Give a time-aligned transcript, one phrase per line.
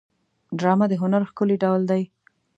[0.59, 2.03] ډرامه د هنر ښکلی ډول دی